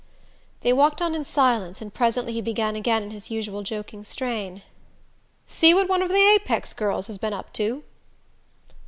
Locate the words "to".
7.53-7.83